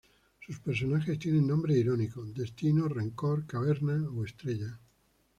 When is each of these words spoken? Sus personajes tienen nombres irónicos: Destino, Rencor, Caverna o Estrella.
Sus 0.43 0.59
personajes 0.59 1.19
tienen 1.19 1.45
nombres 1.45 1.77
irónicos: 1.77 2.33
Destino, 2.33 2.87
Rencor, 2.87 3.45
Caverna 3.45 4.03
o 4.09 4.25
Estrella. 4.25 4.79